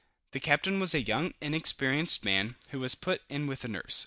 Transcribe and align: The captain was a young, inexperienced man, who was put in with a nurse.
The 0.31 0.39
captain 0.39 0.79
was 0.79 0.95
a 0.95 0.99
young, 1.01 1.35
inexperienced 1.41 2.25
man, 2.25 2.55
who 2.69 2.79
was 2.79 2.95
put 2.95 3.21
in 3.29 3.45
with 3.45 3.63
a 3.63 3.67
nurse. 3.67 3.99